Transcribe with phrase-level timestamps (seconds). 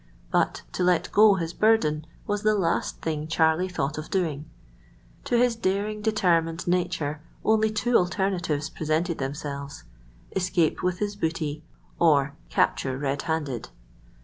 [0.31, 4.49] But to let go his burden was the last thing Charlie thought of doing.
[5.25, 11.61] To his daring, determined nature only two alternatives presented themselves—escape with his booty
[11.99, 13.69] or capture red handed.